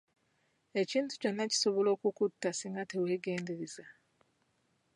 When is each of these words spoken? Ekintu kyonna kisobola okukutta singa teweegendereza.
Ekintu 0.81 1.13
kyonna 1.21 1.43
kisobola 1.51 1.89
okukutta 1.95 2.49
singa 2.53 2.83
teweegendereza. 2.89 3.85